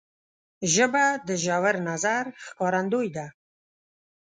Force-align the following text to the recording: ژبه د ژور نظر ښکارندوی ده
ژبه 0.73 1.05
د 1.27 1.29
ژور 1.43 1.75
نظر 1.89 2.23
ښکارندوی 2.45 3.07
ده 3.15 3.25